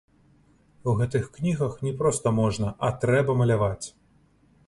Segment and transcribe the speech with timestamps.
[0.91, 3.87] У гэтых кнігах не проста можна, а трэба маляваць.